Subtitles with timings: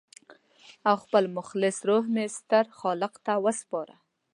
[0.89, 3.95] او خپل خالص روح مې ستر خالق ته وسپاره.